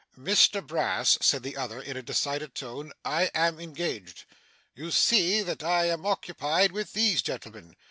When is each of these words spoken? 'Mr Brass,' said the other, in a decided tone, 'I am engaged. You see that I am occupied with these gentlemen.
'Mr 0.19 0.65
Brass,' 0.65 1.19
said 1.21 1.43
the 1.43 1.55
other, 1.55 1.79
in 1.79 1.95
a 1.95 2.01
decided 2.01 2.55
tone, 2.55 2.91
'I 3.05 3.29
am 3.35 3.59
engaged. 3.59 4.25
You 4.73 4.89
see 4.89 5.43
that 5.43 5.61
I 5.61 5.89
am 5.89 6.07
occupied 6.07 6.71
with 6.71 6.93
these 6.93 7.21
gentlemen. 7.21 7.75